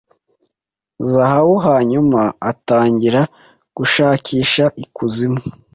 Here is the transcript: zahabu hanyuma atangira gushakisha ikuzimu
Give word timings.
zahabu 1.09 1.55
hanyuma 1.67 2.21
atangira 2.51 3.21
gushakisha 3.77 4.63
ikuzimu 4.83 5.41